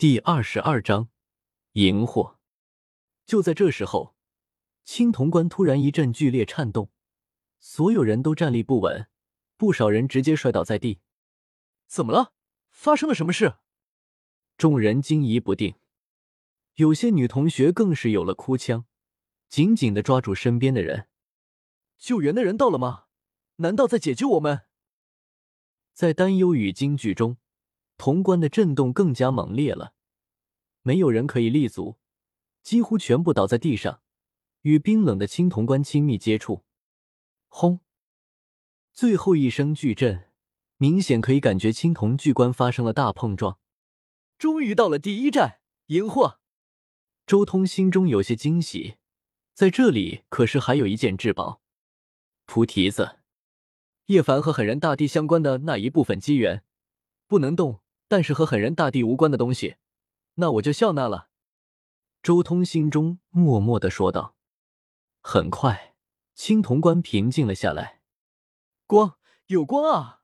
[0.00, 1.10] 第二十二章，
[1.72, 2.36] 荧惑。
[3.26, 4.16] 就在这时候，
[4.82, 6.90] 青铜棺突然一阵剧烈颤动，
[7.58, 9.08] 所有人都站立不稳，
[9.58, 11.00] 不少人直接摔倒在地。
[11.86, 12.32] 怎么了？
[12.70, 13.56] 发生了什么事？
[14.56, 15.74] 众人惊疑不定，
[16.76, 18.86] 有些女同学更是有了哭腔，
[19.50, 21.08] 紧紧的抓住身边的人。
[21.98, 23.04] 救援的人到了吗？
[23.56, 24.62] 难道在解救我们？
[25.92, 27.36] 在担忧与惊惧中。
[28.00, 29.92] 潼关的震动更加猛烈了，
[30.80, 31.98] 没有人可以立足，
[32.62, 34.00] 几乎全部倒在地上，
[34.62, 36.64] 与冰冷的青铜棺亲密接触。
[37.48, 37.80] 轰！
[38.94, 40.30] 最后一声巨震，
[40.78, 43.58] 明显可以感觉青铜巨棺发生了大碰撞。
[44.38, 46.38] 终于到了第一站，荧惑。
[47.26, 48.96] 周通心中有些惊喜，
[49.52, 51.60] 在这里可是还有一件至宝——
[52.46, 53.18] 菩提子。
[54.06, 56.64] 叶凡和狠人大帝相关的那一部分机缘，
[57.26, 57.82] 不能动。
[58.10, 59.76] 但是和狠人大帝无关的东西，
[60.34, 61.28] 那我就笑纳了。
[62.24, 64.34] 周通心中默默的说道。
[65.20, 65.94] 很快，
[66.34, 68.00] 青铜棺平静了下来。
[68.88, 70.22] 光有光啊，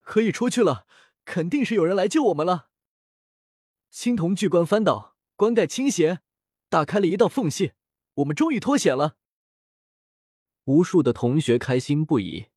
[0.00, 0.88] 可以出去了，
[1.24, 2.70] 肯定是有人来救我们了。
[3.88, 6.22] 青铜巨棺翻倒，棺盖倾斜，
[6.68, 7.74] 打开了一道缝隙，
[8.14, 9.16] 我们终于脱险了。
[10.64, 12.48] 无数的同学开心不已，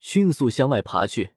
[0.00, 1.34] 迅速向外爬去。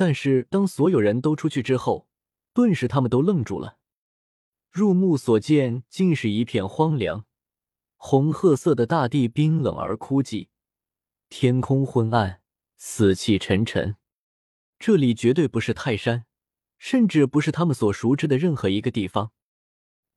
[0.00, 2.08] 但是，当所有人都出去之后，
[2.54, 3.76] 顿时他们都愣住了。
[4.70, 7.26] 入目所见，竟是一片荒凉，
[7.98, 10.48] 红褐色的大地冰冷而枯寂，
[11.28, 12.40] 天空昏暗，
[12.78, 13.96] 死气沉沉。
[14.78, 16.24] 这里绝对不是泰山，
[16.78, 19.32] 甚至不是他们所熟知的任何一个地方。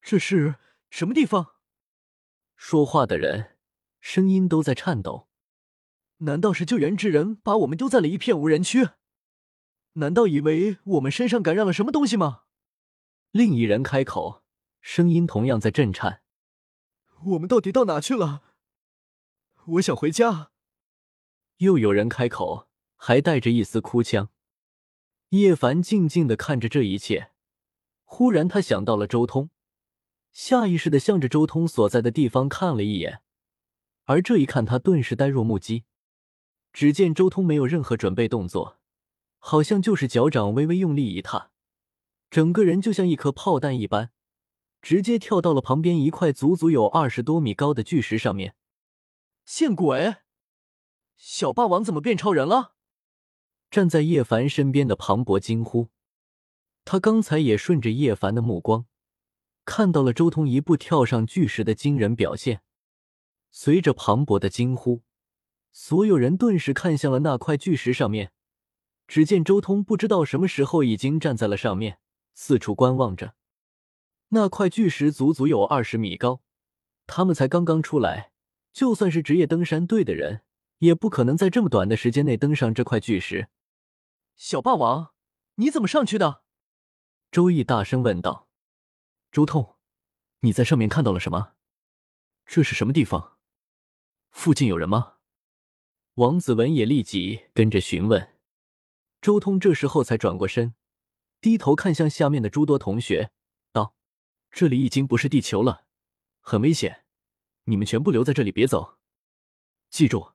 [0.01, 0.55] 这是
[0.89, 1.55] 什么地方？
[2.55, 3.57] 说话的人
[3.99, 5.27] 声音都在颤抖。
[6.19, 8.87] 难道是救援之人把我们丢在了一片无人区？
[9.93, 12.43] 难道以为我们身上感染了什么东西吗？
[13.31, 14.43] 另一人开口，
[14.81, 16.21] 声音同样在震颤。
[17.25, 18.41] 我们到底到哪去了？
[19.65, 20.51] 我想回家。
[21.57, 24.29] 又有人开口，还带着一丝哭腔。
[25.29, 27.31] 叶凡静静的看着这一切，
[28.03, 29.49] 忽然他想到了周通，
[30.31, 33.21] 下意识的向着周通所在的地方看了一眼，
[34.05, 35.85] 而这一看，他顿时呆若木鸡。
[36.71, 38.79] 只见周通没有任何准备动作。
[39.45, 41.51] 好像就是脚掌微微用力一踏，
[42.31, 44.09] 整个人就像一颗炮弹一般，
[44.81, 48.55] 直接跳到了旁边一块足足有二十多米高的巨石上面。
[49.43, 50.15] 见鬼！
[51.17, 52.75] 小霸王怎么变超人了？
[53.69, 55.89] 站在叶凡身边的庞博惊呼。
[56.85, 58.85] 他刚才也顺着叶凡的目光，
[59.65, 62.61] 看到了周通一步跳上巨石的惊人表现。
[63.51, 65.03] 随着庞博的惊呼，
[65.73, 68.31] 所有人顿时看向了那块巨石上面。
[69.13, 71.99] 只见周通不知道什么时候已经站在了上面，
[72.33, 73.35] 四处观望着。
[74.29, 76.41] 那块巨石足足有二十米高，
[77.05, 78.31] 他们才刚刚出来，
[78.71, 80.41] 就算是职业登山队的人，
[80.79, 83.49] 也不可能在这么短的时间内登上这块巨石。
[84.35, 85.13] 小霸王，
[85.57, 86.41] 你怎么上去的？
[87.29, 88.47] 周易大声问道。
[89.31, 89.75] 周通，
[90.39, 91.51] 你在上面看到了什么？
[92.47, 93.37] 这是什么地方？
[94.31, 95.17] 附近有人吗？
[96.15, 98.32] 王子文也立即跟着询问。
[99.23, 100.75] 周通这时候才转过身，
[101.39, 103.31] 低头看向下面的诸多同学，
[103.71, 103.95] 道
[104.51, 105.85] ：“这里已经不是地球了，
[106.41, 107.05] 很危险，
[107.63, 108.97] 你们全部留在这里，别走。
[109.89, 110.33] 记住，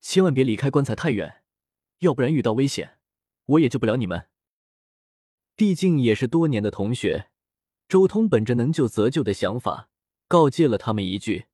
[0.00, 1.42] 千万别离开棺材太远，
[1.98, 3.00] 要不然遇到危险，
[3.46, 4.28] 我也救不了你们。
[5.56, 7.30] 毕竟也是多年的同学。”
[7.88, 9.88] 周通本着能救则救的想法，
[10.28, 11.46] 告诫了他们一句。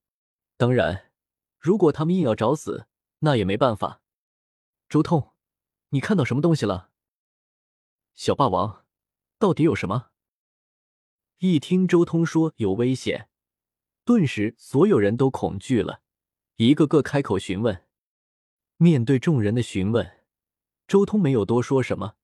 [0.58, 1.10] 当然，
[1.58, 2.86] 如果他们硬要找死，
[3.20, 4.02] 那也没办法。
[4.90, 5.32] 周通。
[5.96, 6.90] 你看到什么东西了，
[8.14, 8.84] 小霸王？
[9.38, 10.10] 到底有什么？
[11.38, 13.30] 一听周通说有危险，
[14.04, 16.02] 顿时所有人都恐惧了，
[16.56, 17.86] 一个个开口询问。
[18.76, 20.18] 面对众人的询问，
[20.86, 22.16] 周通没有多说什么，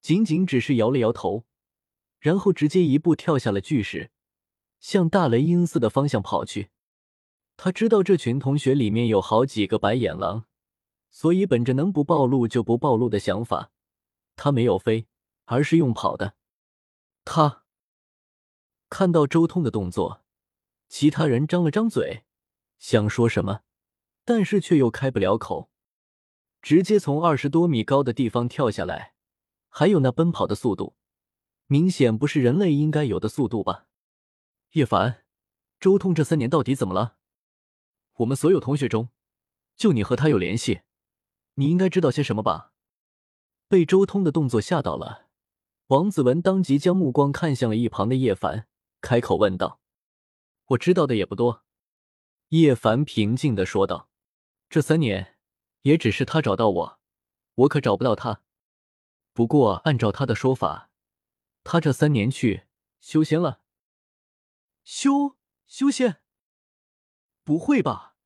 [0.00, 1.44] 仅仅只是摇了摇头，
[2.20, 4.12] 然后直接一步跳下了巨石，
[4.78, 6.70] 向大雷音寺的方向跑去。
[7.56, 10.46] 他知道这群同学里面有好几个白眼狼。
[11.14, 13.70] 所以，本着能不暴露就不暴露的想法，
[14.34, 15.06] 他没有飞，
[15.44, 16.34] 而是用跑的。
[17.24, 17.64] 他
[18.88, 20.24] 看到周通的动作，
[20.88, 22.24] 其他人张了张嘴，
[22.78, 23.60] 想说什么，
[24.24, 25.70] 但是却又开不了口。
[26.62, 29.14] 直接从二十多米高的地方跳下来，
[29.68, 30.96] 还有那奔跑的速度，
[31.66, 33.86] 明显不是人类应该有的速度吧？
[34.72, 35.24] 叶凡，
[35.78, 37.18] 周通这三年到底怎么了？
[38.14, 39.10] 我们所有同学中，
[39.76, 40.80] 就你和他有联系。
[41.62, 42.72] 你应该知道些什么吧？
[43.68, 45.28] 被周通的动作吓到了，
[45.86, 48.66] 王子文当即将目光看向了一旁的叶凡，
[49.00, 49.80] 开口问道
[50.70, 51.62] ：“我知道的也不多。”
[52.50, 54.10] 叶凡平静的说道
[54.68, 55.38] ：“这三年，
[55.82, 57.00] 也只是他找到我，
[57.54, 58.42] 我可找不到他。
[59.32, 60.90] 不过按照他的说法，
[61.62, 62.64] 他这三年去
[62.98, 63.62] 修仙了。
[64.82, 65.36] 修
[65.68, 66.22] 修仙？
[67.44, 68.16] 不会吧？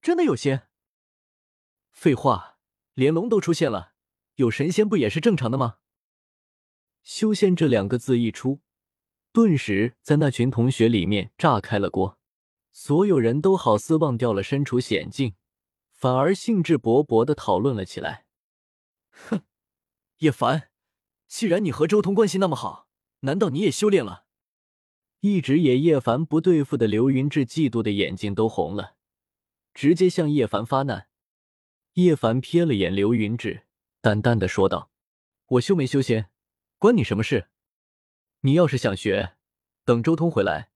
[0.00, 0.68] 真的有仙？
[1.90, 2.53] 废话，
[2.94, 3.92] 连龙都出现了，
[4.36, 5.76] 有神仙不也是正常的吗？”
[7.02, 8.60] 修仙这两个字一出，
[9.32, 12.18] 顿时在那群同学里面炸开了锅。
[12.72, 15.34] 所有人都好似忘掉了身处险境，
[15.92, 18.26] 反而兴致勃勃的讨论了起来。
[19.10, 19.42] 哼，
[20.18, 20.70] 叶凡，
[21.28, 22.88] 既然你和周通关系那么好，
[23.20, 24.24] 难道你也修炼了？
[25.20, 28.96] 一直也叶凡不对付的刘云志嫉妒的眼睛都红了，
[29.72, 31.06] 直接向叶凡发难。
[31.94, 33.66] 叶凡瞥了眼刘云志，
[34.00, 34.90] 淡淡的说道
[35.46, 36.28] ：“我修没修仙，
[36.76, 37.48] 关你什么事？
[38.40, 39.36] 你要是想学，
[39.84, 40.70] 等周通回来。”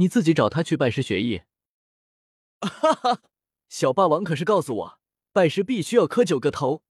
[0.00, 1.42] 你自己找他去拜师学艺。
[2.60, 3.22] 哈哈，
[3.68, 5.00] 小霸王可是告诉我，
[5.32, 6.82] 拜师必须要磕九个头，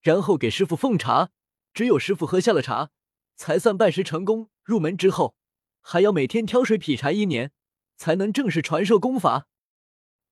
[0.00, 1.30] 然后给师傅奉茶，
[1.74, 2.90] 只有师傅喝下了茶，
[3.34, 4.50] 才算拜师成功。
[4.62, 5.36] 入门之后，
[5.80, 7.50] 还要每天挑水劈柴一年，
[7.96, 9.48] 才能正式传授功法。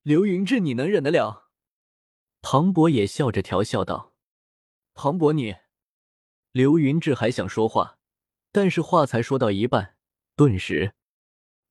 [0.01, 1.44] 刘云志，你能忍得了？
[2.47, 4.13] 庞博也笑着调笑道
[4.93, 5.55] ：“庞博，你……”
[6.53, 7.97] 刘云志还想说话，
[8.51, 9.97] 但是话才说到一半，
[10.35, 10.93] 顿时。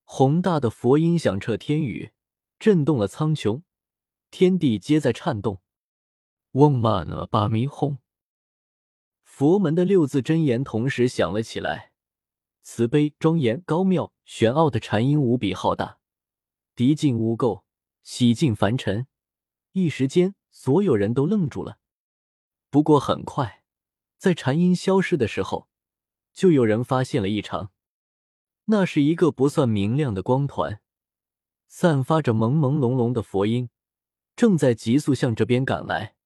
[0.02, 2.10] 宏大的佛音响彻天宇，
[2.58, 3.62] 震动了苍穹，
[4.32, 5.62] 天地皆在颤动。
[6.54, 7.98] 嗡嘛呢叭咪吽，
[9.22, 11.92] 佛门的六字真言同时响了起来。
[12.62, 16.00] 慈悲、庄严、高妙、玄奥的禅音无比浩大，
[16.74, 17.62] 涤尽污垢，
[18.02, 19.06] 洗净凡尘。
[19.70, 21.78] 一时间，所有人都愣住了。
[22.70, 23.64] 不过很快，
[24.16, 25.68] 在禅音消失的时候，
[26.32, 27.72] 就有人发现了异常。
[28.66, 30.80] 那是一个不算明亮的光团，
[31.66, 33.68] 散发着朦朦胧胧的佛音，
[34.36, 36.16] 正在急速向这边赶来。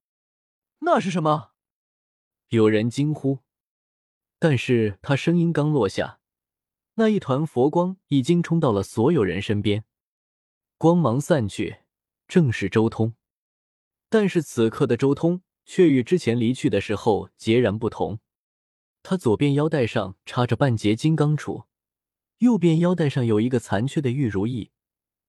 [0.80, 1.52] 那是什么？
[2.50, 3.40] 有人惊呼。
[4.38, 6.20] 但是他声音刚落下，
[6.94, 9.84] 那一团佛光已经冲到了所有人身边，
[10.76, 11.78] 光芒散去，
[12.28, 13.14] 正是周通。
[14.08, 18.18] 但是此刻的周通却与之前离去的时候截然不同，
[19.02, 21.64] 他左边腰带上插着半截金刚杵。
[22.38, 24.70] 右边腰带上有一个残缺的玉如意，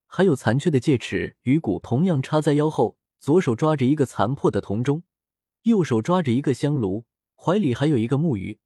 [0.05, 2.97] 还有残缺的戒尺鱼骨，同样插在腰后。
[3.19, 5.03] 左手抓着一个残破的铜钟，
[5.63, 7.03] 右手抓着一个香炉，
[7.35, 8.61] 怀里还有一个木鱼，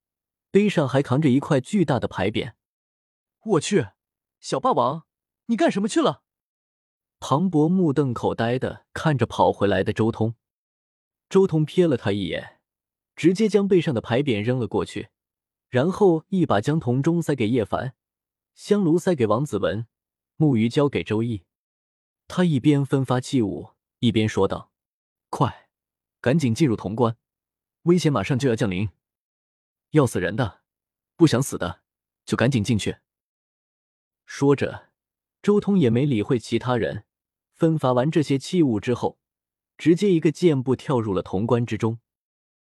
[0.51, 2.53] 背上还扛着一块巨大的牌匾。
[3.43, 3.87] 我去，
[4.39, 5.07] 小霸王，
[5.47, 6.21] 你干什么去了？
[7.25, 10.35] 庞博目瞪口呆的看着跑回来的周通。
[11.29, 12.59] 周通瞥了他一眼，
[13.15, 15.07] 直接将背上的牌匾扔了过去，
[15.69, 17.95] 然后一把将铜钟塞给叶凡。
[18.55, 19.87] 香炉塞给王子文，
[20.35, 21.45] 木鱼交给周易。
[22.27, 23.69] 他一边分发器物，
[23.99, 24.73] 一边说道
[25.31, 25.69] ：“快，
[26.19, 27.15] 赶紧进入潼关，
[27.83, 28.89] 危险马上就要降临。
[29.91, 30.63] 要死人的，
[31.15, 31.83] 不想死的，
[32.25, 32.97] 就赶紧进去。”
[34.27, 34.89] 说着，
[35.41, 37.05] 周通也没理会其他人，
[37.53, 39.17] 分发完这些器物之后，
[39.77, 41.99] 直接一个箭步跳入了潼关之中。